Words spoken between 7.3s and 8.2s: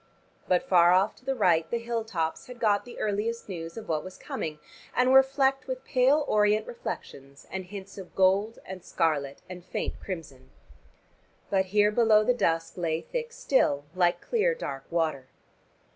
and hints of